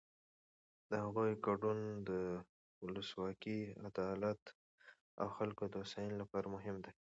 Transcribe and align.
د 0.89 0.91
هغوی 1.05 1.31
ګډون 1.47 1.79
د 2.09 2.11
ولسواکۍ، 2.83 3.59
عدالت 3.87 4.41
او 5.19 5.27
د 5.29 5.33
خلکو 5.37 5.63
د 5.69 5.73
هوساینې 5.81 6.15
لپاره 6.21 6.47
مهم 6.55 6.75
دی. 6.83 6.91